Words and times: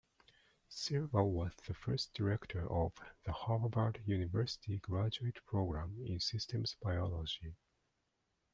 Silver 0.67 1.23
was 1.23 1.51
the 1.67 1.75
first 1.75 2.15
Director 2.15 2.67
of 2.71 2.91
the 3.23 3.31
Harvard 3.31 4.01
University 4.07 4.79
Graduate 4.79 5.45
Program 5.45 5.95
in 6.03 6.19
Systems 6.19 6.75
Biology. 6.81 7.53